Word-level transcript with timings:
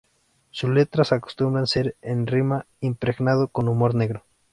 Sus 0.49 0.71
letras 0.71 1.11
acostumbran 1.11 1.67
ser 1.67 1.95
en 2.01 2.25
rima, 2.25 2.65
impregnado 2.79 3.49
con 3.49 3.67
humor 3.67 3.93
negro. 3.93 4.23